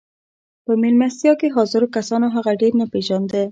[0.65, 3.43] په مېلمستيا کې حاضرو کسانو هغه ډېر نه پېژانده.